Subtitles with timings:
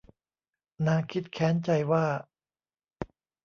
[0.87, 2.05] นางคิดแค้นใจว่า